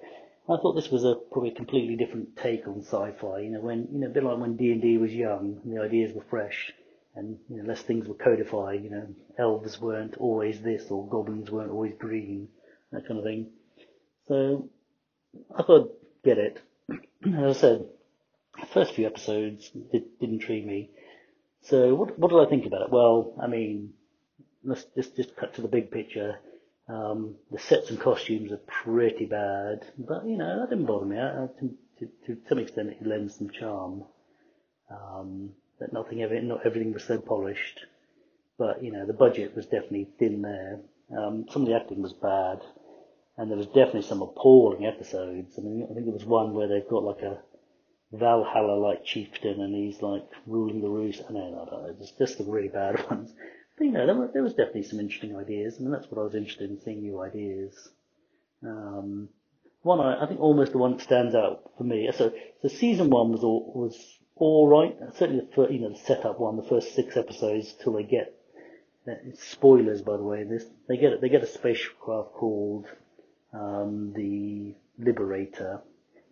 I 0.51 0.57
thought 0.59 0.75
this 0.75 0.91
was 0.91 1.05
a 1.05 1.15
probably 1.15 1.51
a 1.51 1.55
completely 1.55 1.97
different 1.97 2.37
take 2.37 2.69
on 2.69 2.83
sci-fi, 2.83 3.39
you 3.39 3.51
know, 3.51 3.61
when, 3.61 3.89
you 3.91 4.01
know, 4.01 4.09
a 4.09 4.11
bit 4.11 4.23
like 4.23 4.37
when 4.37 4.57
D&D 4.57 4.99
was 4.99 5.13
young, 5.13 5.61
and 5.65 5.75
the 5.75 5.81
ideas 5.81 6.15
were 6.15 6.25
fresh, 6.29 6.75
and, 7.15 7.39
you 7.49 7.63
know, 7.63 7.75
things 7.75 8.09
were 8.09 8.15
codified, 8.15 8.83
you 8.83 8.91
know, 8.91 9.07
elves 9.39 9.81
weren't 9.81 10.17
always 10.17 10.61
this, 10.63 10.91
or 10.91 11.07
goblins 11.09 11.51
weren't 11.51 11.71
always 11.71 11.95
green, 11.99 12.49
that 12.91 13.07
kind 13.07 13.19
of 13.19 13.25
thing. 13.25 13.51
So, 14.29 14.69
I 15.55 15.63
thought, 15.63 15.99
get 16.25 16.39
it. 16.39 16.61
As 17.27 17.57
I 17.57 17.61
said, 17.61 17.87
the 18.61 18.67
first 18.67 18.95
few 18.95 19.07
episodes 19.07 19.71
did, 19.71 20.19
did 20.21 20.31
intrigue 20.31 20.67
me. 20.67 20.91
So 21.63 21.95
what 21.95 22.19
what 22.19 22.31
did 22.31 22.41
I 22.41 22.51
think 22.51 22.67
about 22.67 22.83
it? 22.83 22.91
Well, 22.91 23.35
I 23.41 23.47
mean, 23.47 23.93
let's 24.65 24.85
just 24.97 25.17
just 25.17 25.37
cut 25.37 25.55
to 25.55 25.63
the 25.63 25.69
big 25.69 25.91
picture. 25.91 26.39
Um, 26.89 27.37
the 27.51 27.59
sets 27.59 27.91
and 27.91 28.01
costumes 28.01 28.53
are 28.53 28.61
pretty 28.85 29.27
bad, 29.27 29.87
but 29.97 30.27
you 30.27 30.37
know 30.37 30.59
that 30.61 30.71
didn't 30.71 30.87
bother 30.87 31.07
me. 31.07 31.19
I, 31.19 31.47
to, 31.61 31.77
to, 32.01 32.09
to 32.27 32.41
some 32.49 32.59
extent, 32.59 32.91
it 32.91 33.07
lends 33.07 33.37
some 33.37 33.51
charm. 33.51 34.05
Um, 34.91 35.51
that 35.83 35.93
nothing 35.93 36.23
ever, 36.23 36.41
not 36.41 36.65
everything 36.65 36.93
was 36.93 37.05
so 37.05 37.19
polished, 37.19 37.81
but 38.59 38.83
you 38.83 38.93
know 38.93 39.05
the 39.05 39.13
budget 39.13 39.55
was 39.55 39.67
definitely 39.67 40.09
thin 40.19 40.43
there. 40.43 40.81
Um, 41.17 41.47
some 41.51 41.63
of 41.63 41.69
the 41.69 41.77
acting 41.77 42.01
was 42.01 42.13
bad, 42.13 42.61
and 43.37 43.51
there 43.51 43.59
was 43.59 43.67
definitely 43.67 44.03
some 44.03 44.23
appalling 44.23 44.87
episodes. 44.87 45.59
I 45.59 45.63
mean, 45.63 45.87
I 45.91 45.95
think 45.95 46.07
there 46.07 46.15
was 46.15 46.25
one 46.25 46.55
where 46.55 46.69
they've 46.69 46.89
got 46.89 47.03
like 47.03 47.23
a 47.23 47.39
Valhalla 48.13 48.75
like 48.79 49.05
chieftain 49.05 49.61
and 49.61 49.75
he's 49.75 50.03
like 50.03 50.29
ruling 50.47 50.81
the 50.83 50.89
roost. 50.89 51.23
I 51.29 51.33
know, 51.33 51.67
I 51.67 51.71
don't 51.71 51.83
know, 51.83 51.95
just, 51.99 52.19
just 52.19 52.39
the 52.39 52.45
really 52.45 52.69
bad 52.69 53.05
ones. 53.11 53.33
But 53.77 53.85
you 53.85 53.93
know, 53.93 54.07
there, 54.07 54.15
were, 54.15 54.31
there 54.33 54.43
was 54.43 54.53
definitely 54.53 54.85
some 54.85 55.01
interesting 55.01 55.37
ideas. 55.37 55.77
I 55.79 55.83
mean, 55.83 55.93
that's 55.93 56.11
what 56.11 56.21
I 56.21 56.25
was 56.25 56.35
interested 56.35 56.71
in, 56.71 56.81
seeing 56.81 57.01
new 57.01 57.21
ideas. 57.21 57.75
Um, 58.63 59.31
one, 59.83 60.01
I, 60.01 60.23
I 60.23 60.27
think 60.29 60.41
almost 60.41 60.73
the 60.73 60.79
one 60.79 60.93
that 60.93 61.03
stands 61.03 61.35
out 61.35 61.73
for 61.79 61.85
me. 61.85 62.09
So, 62.15 62.33
so 62.61 62.69
season 62.69 63.09
one 63.09 63.33
was 63.33 63.43
all, 63.43 63.73
was 63.75 63.97
all 64.43 64.69
right. 64.69 64.97
Certainly 65.17 65.47
the 65.47 65.55
first, 65.55 65.73
you 65.73 65.81
know, 65.81 65.91
the 65.91 65.99
setup 65.99 66.41
one, 66.41 66.57
the 66.57 66.63
first 66.63 66.95
six 66.95 67.17
episodes 67.17 67.75
till 67.83 67.95
they 67.95 68.03
get, 68.03 68.35
spoilers 69.35 70.03
by 70.03 70.17
the 70.17 70.23
way, 70.23 70.45
this, 70.45 70.65
they 70.89 70.97
get, 70.97 71.21
they 71.21 71.29
get 71.29 71.43
a 71.43 71.47
spacecraft 71.47 72.33
called, 72.33 72.87
um, 73.53 74.13
the 74.15 74.75
Liberator 74.99 75.83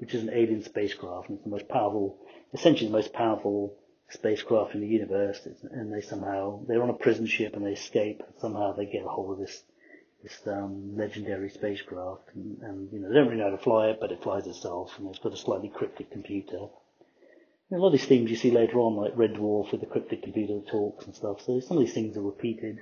which 0.00 0.14
is 0.14 0.22
an 0.22 0.30
alien 0.32 0.62
spacecraft, 0.62 1.28
and 1.28 1.36
it's 1.36 1.44
the 1.44 1.50
most 1.50 1.68
powerful, 1.68 2.16
essentially 2.54 2.86
the 2.86 2.96
most 2.96 3.12
powerful 3.12 3.76
spacecraft 4.08 4.74
in 4.74 4.80
the 4.80 4.86
universe. 4.86 5.46
And 5.70 5.92
they 5.92 6.00
somehow 6.00 6.64
they're 6.66 6.82
on 6.82 6.88
a 6.88 6.94
prison 6.94 7.26
ship 7.26 7.54
and 7.54 7.64
they 7.64 7.72
escape. 7.72 8.22
And 8.26 8.34
somehow 8.40 8.72
they 8.72 8.86
get 8.86 9.04
a 9.04 9.08
hold 9.08 9.32
of 9.32 9.38
this 9.38 9.62
this 10.22 10.38
um, 10.46 10.96
legendary 10.98 11.48
spacecraft, 11.48 12.28
and, 12.34 12.60
and, 12.60 12.92
you 12.92 12.98
know 12.98 13.08
they 13.08 13.14
don't 13.14 13.28
really 13.28 13.38
know 13.38 13.50
how 13.50 13.56
to 13.56 13.62
fly 13.62 13.88
it, 13.88 13.98
but 14.00 14.12
it 14.12 14.22
flies 14.22 14.46
itself, 14.46 14.92
and 14.98 15.08
it's 15.08 15.18
got 15.18 15.32
a 15.32 15.36
slightly 15.36 15.68
cryptic 15.68 16.10
computer. 16.10 16.66
A 17.72 17.76
lot 17.76 17.88
of 17.88 17.92
these 17.92 18.06
themes 18.06 18.30
you 18.30 18.36
see 18.36 18.50
later 18.50 18.78
on, 18.80 18.96
like 18.96 19.12
Red 19.14 19.34
Dwarf 19.34 19.70
with 19.70 19.80
the 19.80 19.86
cryptic 19.86 20.22
computer 20.22 20.60
talks 20.70 21.06
and 21.06 21.14
stuff. 21.14 21.40
So 21.42 21.60
some 21.60 21.76
of 21.76 21.84
these 21.84 21.94
things 21.94 22.16
are 22.16 22.22
repeated. 22.22 22.80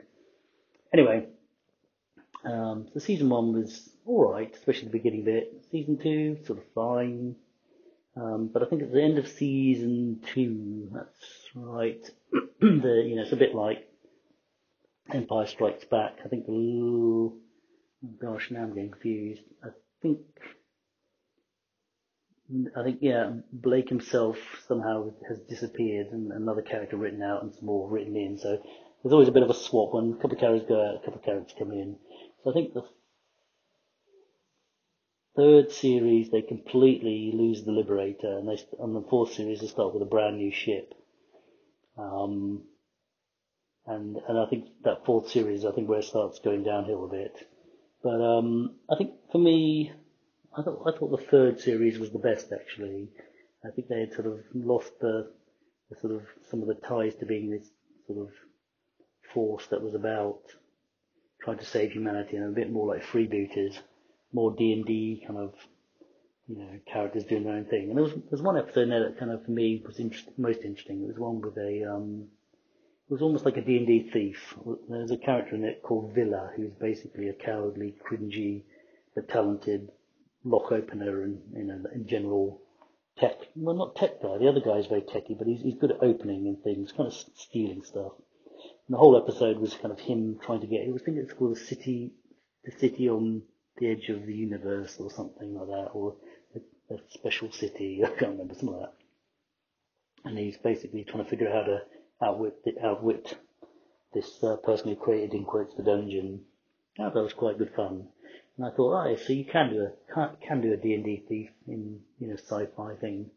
Anyway, 0.92 1.26
um, 2.44 2.88
so 2.92 3.00
season 3.00 3.28
one 3.28 3.52
was 3.52 3.90
alright, 4.06 4.54
especially 4.54 4.86
the 4.86 4.92
beginning 4.92 5.24
bit. 5.24 5.64
Season 5.70 5.98
two, 5.98 6.38
sort 6.46 6.58
of 6.58 6.64
fine. 6.74 7.36
Um, 8.16 8.50
but 8.52 8.62
I 8.62 8.66
think 8.66 8.82
at 8.82 8.92
the 8.92 9.02
end 9.02 9.18
of 9.18 9.28
season 9.28 10.20
two, 10.34 10.88
that's 10.92 11.50
right, 11.54 12.02
the, 12.60 13.04
you 13.06 13.16
know, 13.16 13.22
it's 13.22 13.32
a 13.32 13.36
bit 13.36 13.54
like 13.54 13.88
Empire 15.12 15.46
Strikes 15.46 15.84
Back. 15.84 16.18
I 16.24 16.28
think 16.28 16.46
the, 16.46 16.52
oh 16.52 17.36
gosh, 18.20 18.50
now 18.50 18.62
I'm 18.62 18.74
getting 18.74 18.90
confused. 18.90 19.42
I 19.62 19.68
think, 20.02 20.18
I 22.76 22.82
think, 22.82 22.98
yeah, 23.02 23.32
Blake 23.52 23.88
himself 23.88 24.38
somehow 24.66 25.10
has 25.28 25.38
disappeared 25.40 26.08
and 26.12 26.32
another 26.32 26.62
character 26.62 26.96
written 26.96 27.22
out 27.22 27.42
and 27.42 27.54
some 27.54 27.66
more 27.66 27.90
written 27.90 28.16
in. 28.16 28.38
So 28.38 28.62
there's 29.02 29.12
always 29.12 29.28
a 29.28 29.32
bit 29.32 29.42
of 29.42 29.50
a 29.50 29.54
swap 29.54 29.92
when 29.92 30.12
a 30.12 30.14
couple 30.14 30.32
of 30.32 30.38
characters 30.38 30.68
go 30.68 30.80
out, 30.80 30.94
a 30.94 30.98
couple 31.04 31.20
of 31.20 31.24
characters 31.24 31.54
come 31.58 31.72
in. 31.72 31.96
So 32.42 32.50
I 32.50 32.54
think 32.54 32.72
the 32.72 32.82
third 35.36 35.70
series 35.70 36.30
they 36.30 36.42
completely 36.42 37.32
lose 37.34 37.64
the 37.64 37.72
Liberator, 37.72 38.38
and 38.38 38.48
they 38.48 38.58
on 38.80 38.94
the 38.94 39.06
fourth 39.08 39.34
series 39.34 39.60
they 39.60 39.66
start 39.66 39.92
with 39.92 40.02
a 40.02 40.06
brand 40.06 40.38
new 40.38 40.50
ship. 40.50 40.94
Um, 41.98 42.64
and 43.86 44.16
and 44.26 44.38
I 44.38 44.46
think 44.46 44.66
that 44.84 45.04
fourth 45.04 45.30
series, 45.30 45.64
I 45.64 45.72
think 45.72 45.88
where 45.88 46.00
it 46.00 46.04
starts 46.06 46.40
going 46.40 46.64
downhill 46.64 47.04
a 47.04 47.08
bit. 47.08 47.36
But 48.02 48.20
um, 48.20 48.76
I 48.90 48.96
think 48.96 49.12
for 49.30 49.38
me, 49.38 49.92
I 50.56 50.62
thought 50.62 50.82
I 50.86 50.98
thought 50.98 51.10
the 51.10 51.26
third 51.26 51.60
series 51.60 51.98
was 51.98 52.10
the 52.10 52.18
best 52.18 52.52
actually. 52.52 53.08
I 53.64 53.70
think 53.70 53.88
they 53.88 54.00
had 54.00 54.12
sort 54.12 54.26
of 54.26 54.40
lost 54.54 54.98
the, 55.00 55.30
the 55.90 55.96
sort 55.96 56.14
of 56.14 56.22
some 56.50 56.62
of 56.62 56.68
the 56.68 56.74
ties 56.74 57.14
to 57.16 57.26
being 57.26 57.50
this 57.50 57.68
sort 58.06 58.20
of 58.20 58.32
force 59.34 59.66
that 59.66 59.82
was 59.82 59.94
about 59.94 60.40
trying 61.42 61.58
to 61.58 61.64
save 61.64 61.92
humanity 61.92 62.36
and 62.36 62.46
a 62.46 62.60
bit 62.60 62.70
more 62.70 62.86
like 62.86 63.04
freebooters, 63.04 63.78
more 64.32 64.54
D 64.54 64.72
and 64.72 64.84
D 64.84 65.22
kind 65.26 65.38
of 65.38 65.54
you 66.46 66.58
know 66.58 66.80
characters 66.86 67.24
doing 67.24 67.44
their 67.44 67.54
own 67.54 67.66
thing. 67.66 67.88
And 67.88 67.96
there 67.96 68.04
was 68.04 68.14
there's 68.30 68.42
one 68.42 68.56
episode 68.56 68.82
in 68.82 68.90
there 68.90 69.04
that 69.04 69.18
kind 69.18 69.30
of 69.30 69.44
for 69.44 69.50
me 69.50 69.82
was 69.86 70.00
most 70.36 70.62
interesting. 70.62 71.02
It 71.02 71.08
was 71.08 71.18
one 71.18 71.40
with 71.40 71.56
a 71.58 71.84
um, 71.92 72.26
it 73.08 73.12
was 73.12 73.22
almost 73.22 73.44
like 73.44 73.56
a 73.56 73.62
D 73.62 73.76
and 73.76 73.86
D 73.86 74.10
thief. 74.12 74.54
There's 74.88 75.10
a 75.10 75.16
character 75.16 75.54
in 75.54 75.64
it 75.64 75.82
called 75.82 76.14
Vila 76.14 76.50
who's 76.56 76.72
basically 76.72 77.28
a 77.28 77.34
cowardly, 77.34 77.94
cringy, 78.04 78.62
but 79.14 79.28
talented 79.28 79.90
lock 80.48 80.72
opener 80.72 81.22
and 81.22 81.40
you 81.54 81.64
know 81.64 81.84
general 82.06 82.60
tech. 83.18 83.36
Well, 83.54 83.76
not 83.76 83.96
tech 83.96 84.22
guy. 84.22 84.38
The 84.38 84.48
other 84.48 84.60
guy 84.60 84.78
is 84.78 84.86
very 84.86 85.02
techy, 85.02 85.34
but 85.34 85.46
he's 85.46 85.60
he's 85.60 85.74
good 85.74 85.92
at 85.92 86.02
opening 86.02 86.46
and 86.46 86.62
things, 86.62 86.92
kind 86.92 87.08
of 87.08 87.14
stealing 87.36 87.82
stuff. 87.84 88.12
And 88.86 88.94
the 88.94 88.98
whole 88.98 89.16
episode 89.16 89.58
was 89.58 89.74
kind 89.74 89.92
of 89.92 90.00
him 90.00 90.38
trying 90.42 90.60
to 90.60 90.66
get. 90.66 90.82
I 90.82 91.04
think 91.04 91.18
it's 91.18 91.32
called 91.32 91.56
the 91.56 91.60
city, 91.60 92.12
the 92.64 92.72
city 92.78 93.08
on 93.08 93.42
the 93.76 93.90
edge 93.90 94.08
of 94.08 94.26
the 94.26 94.34
universe 94.34 94.96
or 94.98 95.10
something 95.10 95.54
like 95.54 95.68
that, 95.68 95.90
or 95.92 96.16
a, 96.56 96.94
a 96.94 96.98
special 97.10 97.52
city. 97.52 98.02
I 98.04 98.08
can't 98.08 98.32
remember 98.32 98.54
something 98.54 98.78
like 98.78 98.90
that. 98.90 98.94
And 100.24 100.38
he's 100.38 100.56
basically 100.58 101.04
trying 101.04 101.24
to 101.24 101.30
figure 101.30 101.48
out 101.48 101.54
how 101.54 101.62
to 101.62 101.80
outwit 102.20 102.54
outwit 102.82 103.36
this 104.14 104.42
uh, 104.42 104.56
person 104.56 104.88
who 104.88 104.96
created 104.96 105.34
in 105.34 105.44
quotes 105.44 105.74
the 105.74 105.82
dungeon. 105.82 106.40
Thought 106.96 107.14
that 107.14 107.22
was 107.22 107.32
quite 107.32 107.58
good 107.58 107.72
fun. 107.76 108.08
And 108.58 108.66
I 108.66 108.70
thought, 108.70 109.06
oh, 109.06 109.16
so 109.16 109.32
you 109.32 109.44
can 109.44 109.70
do 109.70 109.86
a 109.86 110.36
can, 110.44 110.60
do 110.60 110.72
a 110.72 110.76
D 110.76 110.92
and 110.92 111.04
D 111.04 111.22
thief 111.28 111.50
in 111.68 112.00
you 112.18 112.26
know 112.26 112.34
sci-fi 112.34 112.94
thing. 113.00 113.30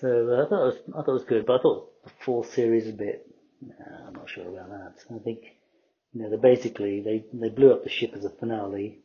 So 0.00 0.08
uh, 0.08 0.46
I 0.46 0.48
thought 0.48 0.62
it 0.62 0.66
was 0.66 0.76
I 0.90 1.02
thought 1.02 1.08
it 1.08 1.12
was 1.12 1.24
good, 1.24 1.46
but 1.46 1.58
I 1.58 1.62
thought 1.62 2.04
the 2.04 2.10
fourth 2.24 2.54
series 2.54 2.88
a 2.88 2.92
bit. 2.92 3.26
Nah, 3.60 4.06
I'm 4.06 4.14
not 4.14 4.30
sure 4.30 4.48
about 4.48 4.70
that. 4.70 4.94
I 5.12 5.18
think 5.18 5.40
you 6.12 6.22
know 6.22 6.30
they 6.30 6.36
basically 6.36 7.00
they 7.00 7.24
they 7.32 7.48
blew 7.48 7.72
up 7.72 7.82
the 7.82 7.90
ship 7.90 8.12
as 8.14 8.24
a 8.24 8.30
finale, 8.30 9.00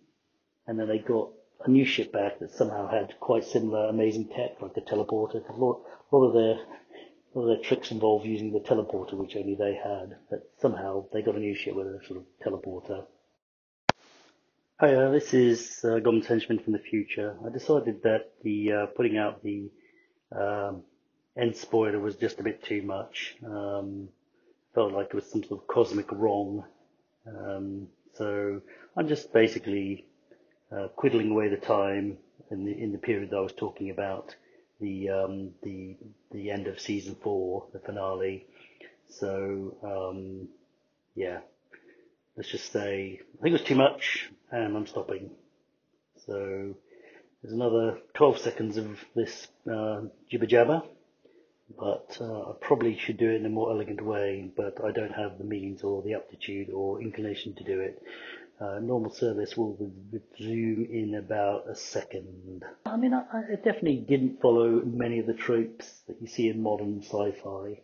and 0.68 0.80
then 0.80 0.88
they 0.88 1.00
got 1.00 1.32
a 1.66 1.70
new 1.72 1.86
ship 1.86 2.12
back 2.14 2.38
that 2.40 2.52
somehow 2.52 2.88
had 2.88 3.20
quite 3.20 3.46
similar 3.46 3.88
amazing 3.90 4.30
tech, 4.30 4.62
like 4.62 4.76
the 4.76 4.82
teleporter. 4.82 5.48
A 5.50 5.54
lot, 5.54 5.82
a 6.12 6.16
lot 6.16 6.28
of 6.28 6.34
their 6.34 6.54
a 6.54 7.40
lot 7.40 7.50
of 7.50 7.58
their 7.58 7.64
tricks 7.68 7.90
involved 7.90 8.28
using 8.28 8.54
the 8.54 8.60
teleporter, 8.60 9.14
which 9.14 9.36
only 9.36 9.56
they 9.56 9.74
had. 9.74 10.18
But 10.30 10.52
somehow 10.62 11.06
they 11.12 11.24
got 11.24 11.36
a 11.36 11.40
new 11.40 11.56
ship 11.56 11.74
with 11.74 11.88
a 11.88 12.00
sort 12.08 12.20
of 12.20 12.26
teleporter. 12.46 13.06
Hi, 14.80 14.94
uh, 14.94 15.10
this 15.10 15.34
is 15.34 15.84
uh, 15.84 15.98
Goblin 15.98 16.22
Henchman 16.22 16.60
from 16.60 16.74
the 16.74 16.78
future. 16.78 17.36
I 17.44 17.50
decided 17.50 18.04
that 18.04 18.34
the 18.44 18.72
uh, 18.72 18.86
putting 18.96 19.18
out 19.18 19.42
the 19.42 19.72
um, 20.32 20.84
end 21.36 21.56
spoiler 21.56 22.00
was 22.00 22.16
just 22.16 22.40
a 22.40 22.44
bit 22.44 22.64
too 22.64 22.84
much. 22.84 23.38
Um, 23.44 24.10
felt 24.76 24.94
like 24.94 25.08
it 25.08 25.16
was 25.16 25.26
some 25.32 25.44
sort 25.44 25.62
of 25.62 25.68
cosmic 25.68 26.12
wrong. 26.12 26.64
Um, 27.26 27.88
so 28.14 28.62
I'm 28.96 29.08
just 29.08 29.34
basically 29.34 30.06
uh, 30.72 30.90
quiddling 30.90 31.32
away 31.32 31.50
the 31.50 31.58
time 31.58 32.20
in 32.52 32.64
the 32.64 32.72
in 32.72 32.92
the 32.92 33.00
period 33.00 33.32
that 33.32 33.38
I 33.38 33.42
was 33.42 33.54
talking 33.54 33.90
about 33.90 34.36
the 34.80 35.10
um, 35.10 35.54
the 35.64 35.98
the 36.32 36.52
end 36.52 36.68
of 36.68 36.80
season 36.80 37.16
four, 37.24 37.66
the 37.74 37.80
finale. 37.80 38.46
So 39.10 39.76
um, 39.82 40.50
yeah, 41.16 41.40
let's 42.38 42.50
just 42.50 42.72
say 42.72 43.20
I 43.20 43.42
think 43.42 43.54
it 43.54 43.60
was 43.60 43.64
too 43.64 43.76
much, 43.76 44.30
and 44.52 44.78
I'm 44.78 44.88
stopping. 44.88 45.32
So 46.26 46.76
there's 47.42 47.54
another 47.54 47.98
12 48.14 48.40
seconds 48.40 48.78
of 48.78 49.00
this 49.16 49.48
uh, 49.72 50.02
jibber 50.30 50.46
jabber, 50.46 50.84
but 51.78 52.18
uh, 52.22 52.52
I 52.52 52.54
probably 52.62 52.98
should 52.98 53.18
do 53.18 53.30
it 53.30 53.38
in 53.38 53.46
a 53.46 53.50
more 53.50 53.72
elegant 53.72 54.04
way, 54.04 54.52
but 54.56 54.84
I 54.84 54.92
don't 54.92 55.14
have 55.14 55.38
the 55.38 55.44
means 55.44 55.84
or 55.84 56.02
the 56.02 56.14
aptitude 56.14 56.70
or 56.70 57.02
inclination 57.02 57.56
to 57.56 57.64
do 57.64 57.80
it. 57.80 58.02
Uh, 58.60 58.80
normal 58.80 59.12
service 59.12 59.56
will 59.56 59.78
resume 60.12 60.88
in 60.92 61.14
about 61.16 61.70
a 61.70 61.76
second. 61.76 62.64
I 62.88 62.98
mean, 62.98 63.14
I, 63.14 63.24
I 63.32 63.56
definitely 63.56 63.98
didn't 63.98 64.42
follow 64.42 64.82
many 64.84 65.20
of 65.20 65.28
the 65.28 65.36
tropes 65.36 66.02
that 66.08 66.20
you 66.20 66.28
see 66.28 66.50
in 66.50 66.64
modern 66.64 67.04
sci-fi. 67.04 67.82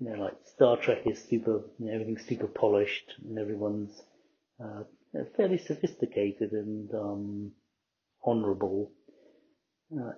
You 0.00 0.10
know, 0.10 0.22
like 0.22 0.34
Star 0.44 0.76
Trek 0.76 1.06
is 1.06 1.22
super, 1.22 1.62
you 1.78 1.86
know, 1.86 1.92
everything's 1.92 2.26
super 2.26 2.48
polished 2.48 3.14
and 3.24 3.38
everyone's 3.38 4.02
uh, 4.62 4.82
fairly 5.36 5.58
sophisticated 5.58 6.52
and 6.52 6.92
um, 6.94 7.52
honourable. 8.26 8.90
Uh, 9.96 10.12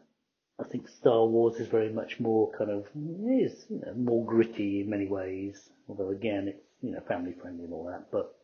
I 0.58 0.64
think 0.64 0.88
Star 0.88 1.26
Wars 1.26 1.56
is 1.56 1.68
very 1.68 1.92
much 1.92 2.18
more 2.18 2.50
kind 2.56 2.70
of 2.70 2.86
is 2.94 3.66
you 3.68 3.80
know 3.84 3.92
more 3.94 4.24
gritty 4.24 4.80
in 4.80 4.88
many 4.88 5.06
ways. 5.06 5.68
Although 5.88 6.10
again, 6.10 6.48
it's 6.48 6.64
you 6.80 6.92
know 6.92 7.00
family 7.00 7.34
friendly 7.40 7.64
and 7.64 7.72
all 7.74 7.84
that. 7.84 8.10
But 8.10 8.34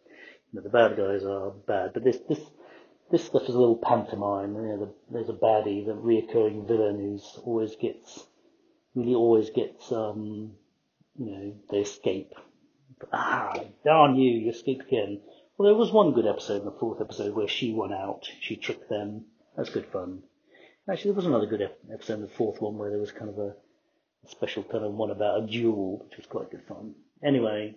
you 0.52 0.60
know, 0.60 0.62
the 0.62 0.68
bad 0.68 0.96
guys 0.96 1.24
are 1.24 1.50
bad. 1.50 1.94
But 1.94 2.04
this 2.04 2.18
this 2.28 2.40
this 3.10 3.24
stuff 3.24 3.44
is 3.44 3.54
a 3.54 3.58
little 3.58 3.76
pantomime. 3.82 4.54
You 4.54 4.62
know, 4.62 4.78
the, 4.78 4.94
there's 5.10 5.30
a 5.30 5.32
baddie, 5.32 5.86
the 5.86 5.94
reoccurring 5.94 6.68
villain 6.68 7.00
who's 7.00 7.38
always 7.44 7.76
gets 7.76 8.26
really 8.94 9.14
always 9.14 9.48
gets 9.48 9.90
um 9.90 10.52
you 11.18 11.26
know 11.26 11.54
they 11.70 11.78
escape. 11.78 12.34
Ah, 13.12 13.54
darn 13.84 14.16
you, 14.16 14.30
you 14.30 14.50
escaped 14.50 14.86
again. 14.86 15.20
Well, 15.56 15.66
there 15.66 15.78
was 15.78 15.92
one 15.92 16.12
good 16.12 16.26
episode 16.26 16.60
in 16.60 16.64
the 16.64 16.78
fourth 16.78 17.00
episode 17.00 17.34
where 17.34 17.48
she 17.48 17.72
won 17.72 17.92
out. 17.92 18.28
She 18.40 18.56
tricked 18.56 18.88
them. 18.88 19.24
That's 19.56 19.70
good 19.70 19.86
fun. 19.86 20.22
Actually, 20.88 21.10
there 21.10 21.16
was 21.16 21.26
another 21.26 21.46
good 21.46 21.70
episode 21.92 22.14
in 22.14 22.22
the 22.22 22.28
fourth 22.28 22.60
one 22.60 22.76
where 22.76 22.90
there 22.90 22.98
was 22.98 23.12
kind 23.12 23.30
of 23.30 23.38
a, 23.38 23.54
a 24.24 24.28
special 24.28 24.62
kind 24.62 24.84
of 24.84 24.92
one 24.92 25.10
about 25.10 25.42
a 25.42 25.46
duel, 25.46 26.04
which 26.04 26.16
was 26.16 26.26
quite 26.26 26.50
good 26.50 26.64
fun. 26.66 26.94
Anyway, 27.22 27.76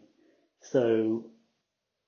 so 0.62 1.26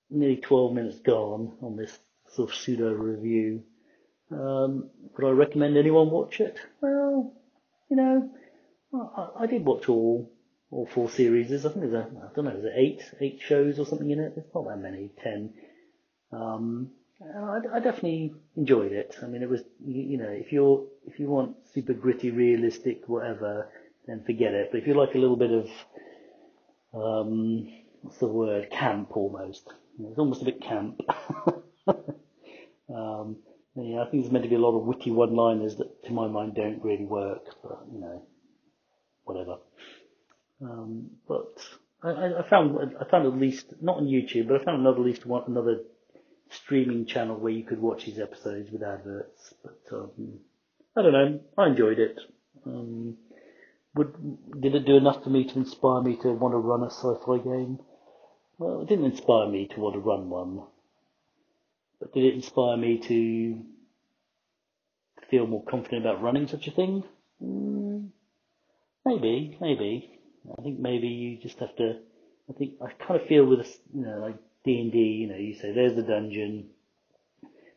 nearly 0.10 0.38
12 0.38 0.74
minutes 0.74 1.00
gone 1.00 1.58
on 1.62 1.76
this 1.76 1.98
sort 2.30 2.50
of 2.50 2.56
pseudo 2.56 2.94
review. 2.94 3.64
Um, 4.32 4.90
would 5.16 5.28
I 5.28 5.32
recommend 5.32 5.78
anyone 5.78 6.10
watch 6.10 6.40
it? 6.40 6.58
Well, 6.82 7.34
you 7.90 7.98
know, 7.98 8.32
I, 8.94 9.44
I 9.44 9.46
did 9.48 9.66
watch 9.66 9.90
all 9.90 10.32
all 10.72 10.88
four 10.94 11.10
series. 11.10 11.52
I 11.66 11.70
think 11.70 11.82
there's 11.82 11.94
a, 11.94 12.08
I 12.08 12.36
don't 12.36 12.46
know, 12.46 12.52
it 12.52 12.74
eight 12.76 13.02
eight 13.22 13.42
shows 13.46 13.80
or 13.80 13.86
something 13.86 14.10
in 14.10 14.20
it? 14.20 14.36
There's 14.36 14.48
not 14.54 14.68
that 14.68 14.78
many, 14.78 15.12
ten. 15.24 15.54
Um, 16.32 16.92
I, 17.22 17.60
I 17.74 17.80
definitely 17.80 18.34
enjoyed 18.56 18.92
it. 18.92 19.16
I 19.24 19.28
mean, 19.28 19.42
it 19.42 19.50
was 19.50 19.62
you, 19.86 20.04
you 20.04 20.18
know, 20.18 20.30
if 20.30 20.52
you're 20.52 20.86
if 21.06 21.20
you 21.20 21.28
want 21.28 21.56
super 21.74 21.94
gritty, 21.94 22.32
realistic, 22.32 23.08
whatever, 23.08 23.70
then 24.06 24.24
forget 24.26 24.54
it. 24.54 24.70
But 24.72 24.82
if 24.82 24.88
you 24.88 24.94
like 24.94 25.16
a 25.16 25.20
little 25.20 25.38
bit 25.38 25.52
of 25.52 25.68
um, 26.94 27.68
what's 28.02 28.18
the 28.18 28.28
word, 28.28 28.70
camp 28.72 29.16
almost. 29.16 29.74
It's 30.00 30.20
almost 30.20 30.42
a 30.42 30.46
bit 30.46 30.62
camp. 30.62 31.02
um, 31.88 33.38
yeah, 33.76 34.02
I 34.02 34.10
think 34.10 34.24
there's 34.24 34.32
meant 34.32 34.44
to 34.44 34.50
be 34.50 34.56
a 34.56 34.60
lot 34.60 34.78
of 34.78 34.86
witty 34.86 35.12
one-liners 35.12 35.78
that, 35.78 36.04
to 36.06 36.12
my 36.12 36.28
mind, 36.28 36.56
don't 36.56 36.84
really 36.84 37.06
work. 37.06 37.46
But 37.64 37.80
you 37.92 38.00
know, 38.00 38.24
whatever. 39.24 39.58
Um, 40.62 41.12
but 41.28 41.60
I, 42.04 42.10
I 42.40 42.50
found 42.50 42.96
I 43.00 43.10
found 43.10 43.28
at 43.28 43.40
least 43.40 43.74
not 43.82 43.98
on 43.98 44.08
YouTube, 44.08 44.48
but 44.48 44.62
I 44.62 44.64
found 44.64 44.82
another 44.82 45.00
at 45.00 45.06
least 45.06 45.26
one 45.26 45.44
another 45.48 45.82
streaming 46.50 47.06
channel 47.06 47.36
where 47.36 47.52
you 47.52 47.64
could 47.64 47.82
watch 47.82 48.06
these 48.06 48.20
episodes 48.20 48.72
with 48.72 48.84
adverts. 48.84 49.54
But 49.64 49.80
um, 49.92 50.40
I 50.96 51.02
don't 51.02 51.14
know. 51.14 51.40
I 51.58 51.68
enjoyed 51.68 52.00
it. 52.00 52.20
Um, 52.66 53.18
would 53.96 54.62
did 54.62 54.76
it 54.76 54.86
do 54.86 54.98
enough 54.98 55.24
for 55.24 55.30
me 55.30 55.46
to 55.46 55.56
inspire 55.56 56.02
me 56.02 56.18
to 56.22 56.32
want 56.32 56.54
to 56.54 56.58
run 56.58 56.84
a 56.84 56.92
sci-fi 56.92 57.38
game? 57.38 57.80
Well, 58.58 58.82
it 58.82 58.90
didn't 58.90 59.06
inspire 59.06 59.48
me 59.48 59.68
to 59.68 59.80
want 59.80 59.96
to 59.96 60.00
run 60.00 60.30
one. 60.30 60.64
But 62.00 62.14
did 62.14 62.26
it 62.26 62.36
inspire 62.36 62.78
me 62.78 63.00
to 63.00 63.64
feel 65.30 65.48
more 65.48 65.64
confident 65.64 66.06
about 66.06 66.22
running 66.22 66.48
such 66.48 66.68
a 66.68 66.72
thing? 66.72 67.04
Mm, 67.44 68.10
maybe, 69.06 69.58
maybe. 69.60 70.17
I 70.58 70.62
think 70.62 70.80
maybe 70.80 71.08
you 71.08 71.38
just 71.38 71.60
have 71.60 71.76
to. 71.78 71.98
I 72.50 72.54
think 72.54 72.76
I 72.82 72.92
kind 72.92 73.20
of 73.20 73.28
feel 73.28 73.46
with 73.46 73.68
you 73.94 74.06
know 74.06 74.20
like 74.20 74.36
D 74.64 74.80
and 74.80 74.92
D. 74.92 75.00
You 75.00 75.28
know, 75.28 75.38
you 75.38 75.56
say 75.56 75.74
there's 75.74 75.96
the 75.96 76.04
dungeon, 76.04 76.70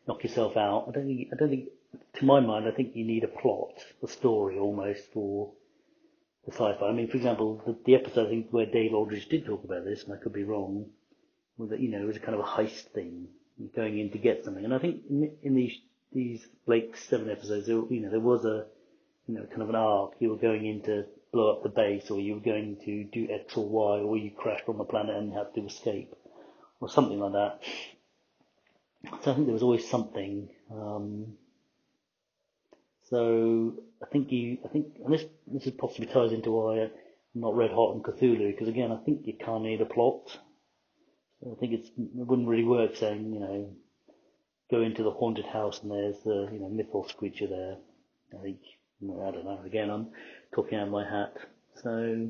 knock 0.07 0.23
yourself 0.23 0.57
out. 0.57 0.87
I 0.89 0.93
don't 0.93 1.07
think. 1.07 1.29
I 1.33 1.37
don't 1.37 1.51
think. 1.51 1.69
To 2.19 2.25
my 2.25 2.39
mind, 2.39 2.69
I 2.69 2.71
think 2.71 2.95
you 2.95 3.05
need 3.05 3.25
a 3.25 3.29
plot, 3.29 3.75
a 4.03 4.07
story 4.07 4.59
almost 4.59 5.13
for 5.13 5.51
the 6.47 6.53
sci-fi. 6.53 6.87
I 6.87 6.93
mean, 6.93 7.09
for 7.09 7.17
example, 7.17 7.61
the, 7.67 7.77
the 7.85 7.95
episode 7.97 8.29
I 8.29 8.31
think 8.31 8.49
where 8.51 8.67
Dave 8.67 8.95
Aldrich 8.95 9.29
did 9.29 9.45
talk 9.45 9.65
about 9.65 9.85
this, 9.85 10.05
and 10.05 10.13
I 10.13 10.17
could 10.17 10.33
be 10.33 10.45
wrong, 10.45 10.87
was 11.57 11.71
that 11.71 11.81
you 11.81 11.91
know 11.91 12.01
it 12.01 12.07
was 12.07 12.17
a 12.17 12.21
kind 12.21 12.35
of 12.35 12.41
a 12.41 12.49
heist 12.49 12.93
thing, 12.93 13.29
going 13.75 13.99
in 13.99 14.11
to 14.11 14.19
get 14.19 14.45
something. 14.45 14.65
And 14.65 14.75
I 14.75 14.79
think 14.79 15.03
in, 15.11 15.33
in 15.43 15.55
these 15.55 15.77
these 16.13 16.47
Blake 16.67 16.97
seven 16.97 17.29
episodes, 17.31 17.67
there, 17.67 17.77
you 17.77 18.01
know, 18.01 18.11
there 18.11 18.21
was 18.21 18.45
a 18.45 18.67
you 19.27 19.35
know 19.35 19.47
kind 19.47 19.63
of 19.63 19.69
an 19.69 19.75
arc. 19.75 20.13
You 20.21 20.31
were 20.31 20.37
going 20.37 20.67
in 20.67 20.83
to 20.83 21.07
blow 21.33 21.53
up 21.53 21.63
the 21.63 21.69
base, 21.69 22.11
or 22.11 22.21
you 22.21 22.35
were 22.35 22.41
going 22.41 22.77
to 22.85 23.05
do 23.05 23.29
X 23.31 23.57
or 23.57 23.69
Y, 23.69 23.99
or 24.01 24.17
you 24.17 24.31
crashed 24.31 24.69
on 24.69 24.79
the 24.79 24.85
planet 24.85 25.17
and 25.17 25.33
had 25.33 25.55
to 25.55 25.65
escape, 25.65 26.15
or 26.81 26.89
something 26.89 27.21
like 27.21 27.33
that. 27.33 27.61
So 29.23 29.31
I 29.31 29.35
think 29.35 29.47
there 29.47 29.55
was 29.55 29.63
always 29.63 29.89
something. 29.89 30.49
Um, 30.71 31.35
so 33.09 33.75
I 34.03 34.07
think 34.07 34.31
you, 34.31 34.59
I 34.65 34.69
think, 34.69 34.87
and 35.05 35.13
this 35.13 35.25
this 35.47 35.67
is 35.67 35.73
possibly 35.73 36.07
ties 36.07 36.33
into 36.33 36.51
why 36.51 36.83
I'm 36.83 36.91
not 37.35 37.57
red 37.57 37.71
hot 37.71 37.95
on 37.95 38.03
Cthulhu, 38.03 38.51
because 38.51 38.69
again, 38.69 38.93
I 38.93 38.97
think 38.97 39.27
you 39.27 39.35
can't 39.35 39.63
need 39.63 39.81
a 39.81 39.87
plot. 39.87 40.39
So 41.43 41.53
I 41.57 41.61
think 41.61 41.73
it's, 41.73 41.89
it 41.89 42.27
wouldn't 42.27 42.49
really 42.49 42.65
work 42.65 42.97
saying, 42.97 43.33
you 43.33 43.41
know, 43.41 43.71
go 44.71 44.83
into 44.83 45.03
the 45.03 45.11
haunted 45.11 45.47
house 45.47 45.81
and 45.83 45.91
there's 45.91 46.19
the, 46.23 46.49
you 46.53 46.59
know, 46.61 46.69
mythos 46.69 47.13
creature 47.13 47.47
there. 47.47 47.77
I 48.39 48.43
think, 48.43 48.59
I 49.03 49.31
don't 49.31 49.45
know, 49.45 49.61
again, 49.65 49.91
I'm 49.91 50.09
talking 50.55 50.79
out 50.79 50.87
of 50.87 50.93
my 50.93 51.09
hat. 51.09 51.37
So, 51.83 52.29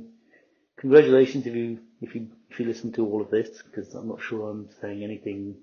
congratulations 0.79 1.47
if 1.47 1.55
you, 1.55 1.79
if 2.01 2.15
you, 2.15 2.29
if 2.51 2.61
you 2.61 2.67
listen 2.67 2.93
to 2.93 3.07
all 3.07 3.23
of 3.23 3.31
this, 3.31 3.63
because 3.63 3.95
I'm 3.95 4.09
not 4.09 4.23
sure 4.23 4.51
I'm 4.51 4.69
saying 4.81 5.03
anything 5.03 5.57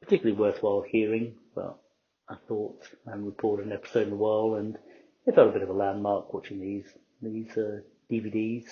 particularly 0.00 0.38
worthwhile 0.38 0.82
hearing, 0.82 1.34
but 1.54 1.78
I 2.28 2.36
thought 2.48 2.82
I 3.06 3.10
haven't 3.10 3.26
recorded 3.26 3.66
an 3.66 3.72
episode 3.72 4.08
in 4.08 4.12
a 4.12 4.16
while 4.16 4.54
and 4.54 4.76
it 5.26 5.34
felt 5.34 5.50
a 5.50 5.52
bit 5.52 5.62
of 5.62 5.68
a 5.68 5.74
landmark 5.74 6.34
watching 6.34 6.60
these, 6.60 6.86
these, 7.20 7.56
uh, 7.56 7.80
DVDs. 8.10 8.66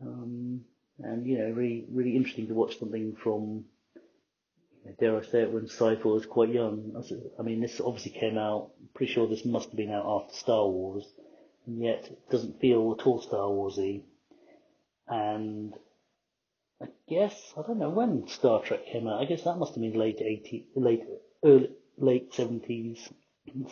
Um, 0.00 0.62
and 1.00 1.26
you 1.26 1.38
know, 1.38 1.50
really, 1.50 1.84
really 1.90 2.16
interesting 2.16 2.48
to 2.48 2.54
watch 2.54 2.78
something 2.78 3.16
from, 3.22 3.64
dare 4.98 5.16
I 5.16 5.22
say 5.22 5.42
it, 5.42 5.52
when 5.52 5.66
sci-fi 5.66 6.08
was 6.08 6.26
quite 6.26 6.50
young. 6.50 7.00
I 7.38 7.42
mean, 7.42 7.60
this 7.60 7.80
obviously 7.80 8.12
came 8.12 8.38
out. 8.38 8.70
I'm 8.80 8.88
pretty 8.94 9.12
sure 9.12 9.26
this 9.26 9.44
must 9.44 9.68
have 9.68 9.76
been 9.76 9.92
out 9.92 10.06
after 10.06 10.34
Star 10.34 10.66
Wars, 10.66 11.06
and 11.68 11.80
yet 11.82 12.08
it 12.10 12.30
doesn't 12.30 12.60
feel 12.60 12.96
at 12.98 13.06
all 13.06 13.20
Star 13.20 13.48
Warsy. 13.48 14.02
And 15.06 15.74
I 16.82 16.86
guess 17.08 17.52
I 17.56 17.62
don't 17.62 17.78
know 17.78 17.90
when 17.90 18.26
Star 18.26 18.60
Trek 18.62 18.86
came 18.86 19.06
out. 19.06 19.20
I 19.20 19.26
guess 19.26 19.44
that 19.44 19.58
must 19.58 19.74
have 19.74 19.82
been 19.82 19.98
late 19.98 20.20
80, 20.20 20.66
late 20.74 21.04
early, 21.44 21.70
late 21.98 22.32
70s, 22.32 23.12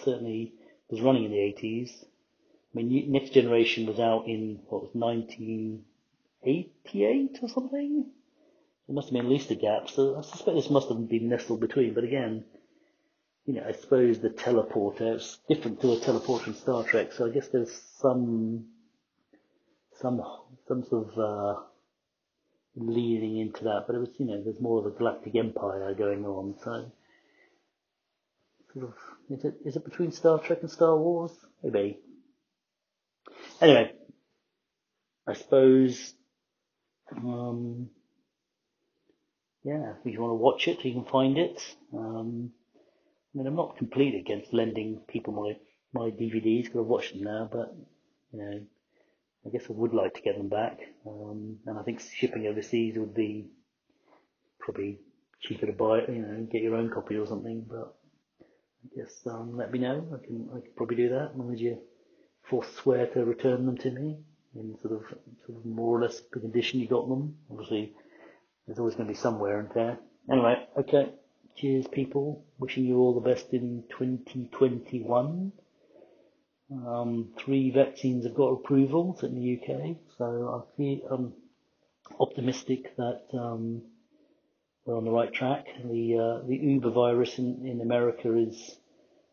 certainly 0.05 0.53
was 0.91 1.00
running 1.00 1.25
in 1.25 1.31
the 1.31 1.38
80s. 1.38 1.91
I 2.03 2.07
mean, 2.75 3.11
Next 3.11 3.33
Generation 3.33 3.87
was 3.87 3.99
out 3.99 4.26
in, 4.26 4.61
what 4.69 4.83
was 4.83 4.91
1988 4.93 7.38
or 7.41 7.49
something? 7.49 8.11
It 8.88 8.95
must 8.95 9.09
have 9.09 9.15
been 9.15 9.25
at 9.25 9.33
least 9.33 9.50
a 9.50 9.55
gap, 9.55 9.88
so 9.88 10.19
I 10.19 10.21
suspect 10.21 10.55
this 10.55 10.69
must 10.71 10.91
have 10.91 11.09
been 11.09 11.31
nestled 11.31 11.61
between, 11.61 11.95
but 11.95 12.05
again, 12.05 12.45
you 13.47 13.55
know, 13.55 13.65
I 13.67 13.73
suppose 13.73 14.19
the 14.19 14.31
teleporter 14.31 15.17
is 15.17 15.38
different 15.49 15.81
to 15.81 15.93
a 15.93 15.97
teleporter 15.99 16.49
in 16.49 16.55
Star 16.55 16.83
Trek, 16.83 17.12
so 17.12 17.26
I 17.26 17.31
guess 17.31 17.49
there's 17.49 17.73
some, 18.00 18.67
some, 20.00 20.21
some 20.67 20.85
sort 20.85 21.12
of, 21.12 21.19
uh, 21.19 21.61
leading 22.75 23.38
into 23.38 23.65
that, 23.65 23.85
but 23.87 23.95
it 23.95 24.00
was, 24.00 24.11
you 24.19 24.26
know, 24.26 24.43
there's 24.43 24.61
more 24.61 24.81
of 24.81 24.87
a 24.87 24.91
galactic 24.91 25.37
empire 25.37 25.95
going 25.95 26.26
on, 26.26 26.57
so, 26.62 26.91
sort 28.75 28.87
of, 28.87 28.95
is 29.31 29.45
it, 29.45 29.55
is 29.65 29.76
it 29.76 29.85
between 29.85 30.11
Star 30.11 30.41
Trek 30.41 30.59
and 30.62 30.71
Star 30.71 30.97
Wars? 30.97 31.33
Maybe. 31.62 32.00
Anyway, 33.61 33.93
I 35.25 35.35
suppose, 35.35 36.15
um, 37.17 37.91
yeah, 39.62 39.93
if 40.05 40.12
you 40.12 40.21
want 40.21 40.33
to 40.33 40.35
watch 40.35 40.67
it, 40.67 40.85
you 40.85 40.93
can 40.93 41.05
find 41.05 41.38
it. 41.38 41.61
Um, 41.95 42.50
I 43.37 43.38
mean, 43.38 43.47
I'm 43.49 43.57
not 43.57 43.76
completely 43.76 44.21
against 44.21 44.55
lending 44.55 45.00
people 45.09 45.35
my, 45.35 45.57
my 45.93 46.11
DVDs 46.11 46.64
because 46.64 46.81
I've 46.81 46.87
watched 46.87 47.12
them 47.12 47.25
now, 47.25 47.50
but, 47.52 47.76
you 48.33 48.38
know, 48.38 48.61
I 49.45 49.50
guess 49.50 49.64
I 49.69 49.75
would 49.75 49.93
like 49.93 50.14
to 50.14 50.23
get 50.23 50.38
them 50.38 50.49
back. 50.49 50.81
Um, 51.07 51.59
and 51.66 51.78
I 51.78 51.83
think 51.83 52.00
shipping 52.00 52.47
overseas 52.47 52.97
would 52.97 53.14
be 53.14 53.50
probably 54.59 55.00
cheaper 55.43 55.66
to 55.66 55.73
buy, 55.73 56.00
you 56.09 56.23
know, 56.23 56.49
get 56.50 56.62
your 56.62 56.76
own 56.76 56.90
copy 56.90 57.16
or 57.16 57.26
something, 57.26 57.66
but 57.69 57.95
I 58.40 59.02
guess, 59.02 59.12
um, 59.26 59.55
let 59.55 59.71
me 59.71 59.81
know. 59.81 60.07
I 60.14 60.25
can, 60.25 60.49
I 60.52 60.61
can 60.61 60.71
probably 60.75 60.97
do 60.97 61.11
that 61.11 61.33
as 61.52 61.61
you 61.61 61.78
forswear 62.50 63.07
to 63.12 63.25
return 63.25 63.66
them 63.66 63.76
to 63.76 63.90
me 63.90 64.16
in 64.55 64.78
sort 64.81 64.95
of, 64.95 65.02
sort 65.47 65.59
of 65.59 65.66
more 65.66 65.99
or 65.99 66.00
less 66.00 66.23
the 66.33 66.40
condition 66.40 66.81
you 66.81 66.88
got 66.88 67.07
them. 67.07 67.37
Obviously, 67.50 67.93
there's 68.66 68.78
always 68.78 68.95
going 68.95 69.09
to 69.09 69.12
be 69.12 69.19
somewhere 69.19 69.61
in 69.61 69.69
there. 69.75 69.99
Anyway, 70.31 70.66
okay. 70.78 71.12
Cheers, 71.56 71.86
people. 71.90 72.44
Wishing 72.58 72.84
you 72.84 72.98
all 72.98 73.14
the 73.14 73.26
best 73.26 73.54
in 73.54 73.84
2021. 73.88 75.52
Um, 76.70 77.28
three 77.38 77.70
vaccines 77.70 78.26
have 78.26 78.34
got 78.34 78.48
approvals 78.48 79.22
in 79.22 79.34
the 79.34 79.56
UK, 79.56 79.96
so 80.18 80.62
I 80.62 80.76
feel 80.76 81.00
I'm 81.10 81.32
optimistic 82.20 82.94
that 82.96 83.22
um, 83.32 83.80
we're 84.84 84.98
on 84.98 85.06
the 85.06 85.10
right 85.10 85.32
track. 85.32 85.64
The 85.82 86.18
uh, 86.42 86.46
the 86.46 86.56
Uber 86.56 86.90
virus 86.90 87.38
in, 87.38 87.66
in 87.66 87.80
America 87.80 88.36
is 88.36 88.76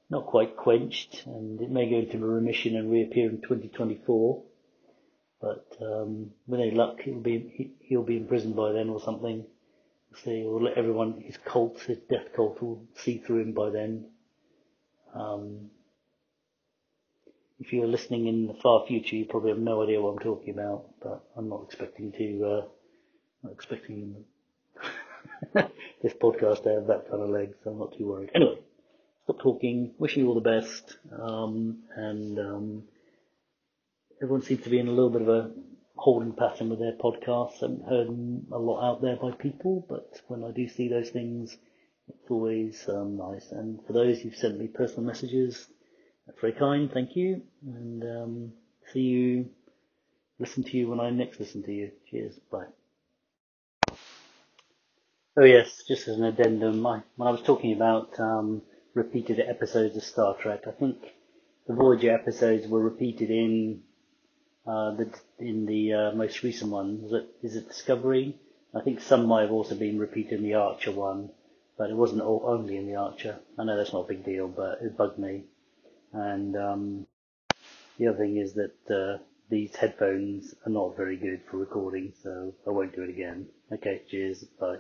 not 0.10 0.26
quite 0.26 0.56
quenched, 0.56 1.24
and 1.26 1.60
it 1.60 1.72
may 1.72 1.90
go 1.90 1.98
into 1.98 2.20
remission 2.20 2.78
and 2.78 2.90
reappear 2.90 3.30
in 3.30 3.42
2024. 3.42 4.44
But 5.42 5.76
um, 5.82 6.32
with 6.48 6.62
any 6.62 6.72
luck, 6.72 7.02
he'll 7.02 7.20
be 7.20 7.74
he'll 7.82 8.04
be 8.04 8.16
in 8.16 8.28
prison 8.28 8.54
by 8.54 8.72
then 8.72 8.88
or 8.88 9.02
something. 9.02 9.46
So 10.24 10.32
we'll 10.32 10.64
let 10.64 10.78
everyone 10.78 11.22
his 11.22 11.38
cult, 11.38 11.80
his 11.82 11.98
death 12.10 12.34
cult, 12.36 12.62
will 12.62 12.84
see 12.96 13.18
through 13.18 13.42
him 13.42 13.54
by 13.54 13.70
then. 13.70 14.06
Um, 15.14 15.72
if 17.60 17.72
you're 17.72 17.88
listening 17.88 18.28
in 18.28 18.48
the 18.48 18.54
far 18.54 18.86
future, 18.86 19.16
you 19.16 19.26
probably 19.26 19.50
have 19.52 19.60
no 19.60 19.84
idea 19.84 20.02
what 20.02 20.12
I'm 20.12 20.20
talking 20.20 20.54
about. 20.54 20.86
But 21.02 21.24
I'm 21.36 21.50
not 21.50 21.64
expecting 21.66 22.12
to. 22.14 22.46
Uh, 22.46 22.66
not 23.44 23.54
expecting 23.54 24.24
this 25.54 26.14
podcast 26.14 26.64
to 26.64 26.70
have 26.70 26.88
that 26.88 27.10
kind 27.10 27.22
of 27.22 27.30
legs, 27.30 27.56
so 27.64 27.72
I'm 27.72 27.80
not 27.80 27.98
too 27.98 28.08
worried. 28.08 28.32
Anyway, 28.34 28.58
stop 29.26 29.40
talking. 29.40 29.94
Wish 30.00 30.18
you 30.18 30.28
all 30.28 30.36
the 30.36 30.42
best, 30.42 30.98
um, 31.12 31.80
and 31.96 32.40
um, 32.40 32.84
everyone 34.22 34.42
seems 34.42 34.64
to 34.64 34.70
be 34.70 34.80
in 34.80 34.88
a 34.88 34.92
little 34.92 35.10
bit 35.10 35.22
of 35.22 35.30
a 35.30 35.52
holding 35.96 36.34
pattern 36.34 36.70
with 36.70 36.80
their 36.80 36.94
podcasts. 36.94 37.62
I 37.62 37.68
haven't 37.68 37.88
heard 37.88 38.08
a 38.52 38.58
lot 38.58 38.84
out 38.84 39.02
there 39.02 39.16
by 39.16 39.32
people, 39.32 39.86
but 39.88 40.22
when 40.28 40.44
I 40.44 40.52
do 40.52 40.68
see 40.68 40.88
those 40.88 41.10
things, 41.10 41.56
it's 42.08 42.30
always 42.30 42.88
um, 42.90 43.18
nice. 43.18 43.52
And 43.52 43.80
for 43.86 43.94
those 43.94 44.20
who've 44.20 44.36
sent 44.36 44.60
me 44.60 44.68
personal 44.68 45.04
messages, 45.04 45.68
that's 46.26 46.40
very 46.40 46.54
kind. 46.54 46.92
Thank 46.92 47.16
you, 47.16 47.42
and 47.66 48.04
um, 48.04 48.54
see 48.92 49.02
you. 49.02 49.50
Listen 50.40 50.64
to 50.64 50.78
you 50.78 50.90
when 50.90 51.00
I 51.00 51.10
next 51.10 51.40
listen 51.40 51.64
to 51.64 51.72
you. 51.72 51.92
Cheers. 52.10 52.40
Bye. 52.52 52.66
Oh 55.36 55.44
yes, 55.44 55.84
just 55.88 56.08
as 56.08 56.18
an 56.18 56.26
addendum, 56.26 56.86
I, 56.86 57.02
when 57.16 57.28
I 57.28 57.32
was 57.32 57.42
talking 57.42 57.74
about 57.74 58.20
um, 58.20 58.62
repeated 58.94 59.40
episodes 59.40 59.96
of 59.96 60.04
Star 60.04 60.36
Trek, 60.36 60.64
I 60.68 60.72
think 60.72 60.98
the 61.68 61.74
Voyager 61.74 62.14
episodes 62.14 62.68
were 62.68 62.82
repeated 62.82 63.32
in 63.32 63.82
uh, 64.66 64.92
the, 64.92 65.14
in 65.40 65.66
the 65.66 65.94
uh, 65.94 66.12
most 66.14 66.44
recent 66.44 66.72
one. 66.72 67.02
Was 67.02 67.14
it, 67.14 67.28
is 67.42 67.56
it 67.56 67.68
Discovery? 67.68 68.38
I 68.74 68.82
think 68.82 69.02
some 69.02 69.26
might 69.26 69.42
have 69.42 69.52
also 69.52 69.76
been 69.76 70.00
repeated 70.00 70.40
in 70.40 70.44
the 70.44 70.56
Archer 70.56 70.92
one, 70.92 71.30
but 71.78 71.90
it 71.90 71.96
wasn't 71.96 72.22
all, 72.22 72.44
only 72.46 72.78
in 72.78 72.88
the 72.88 72.96
Archer. 72.96 73.40
I 73.58 73.64
know 73.64 73.78
that's 73.78 73.94
not 73.94 74.06
a 74.06 74.08
big 74.08 74.26
deal, 74.26 74.48
but 74.48 74.80
it 74.82 74.98
bugged 74.98 75.20
me. 75.20 75.44
And 76.12 76.56
um, 76.56 77.08
the 77.98 78.08
other 78.08 78.18
thing 78.18 78.38
is 78.38 78.54
that 78.54 78.90
uh, 78.90 79.22
these 79.50 79.76
headphones 79.76 80.56
are 80.66 80.72
not 80.72 80.98
very 80.98 81.18
good 81.18 81.42
for 81.50 81.58
recording, 81.58 82.14
so 82.24 82.54
I 82.66 82.72
won't 82.72 82.96
do 82.96 83.04
it 83.04 83.10
again. 83.10 83.48
Okay, 83.72 84.02
cheers, 84.10 84.44
bye. 84.60 84.78